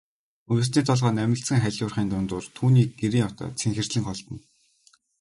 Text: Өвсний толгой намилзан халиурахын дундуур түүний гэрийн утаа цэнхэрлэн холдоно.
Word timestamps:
Өвсний 0.53 0.83
толгой 0.89 1.13
намилзан 1.15 1.59
халиурахын 1.63 2.07
дундуур 2.09 2.45
түүний 2.57 2.87
гэрийн 2.99 3.27
утаа 3.31 3.49
цэнхэрлэн 3.59 4.03
холдоно. 4.05 4.41